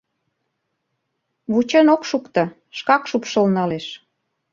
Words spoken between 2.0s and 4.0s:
шукто, шкак шупшыл налеш.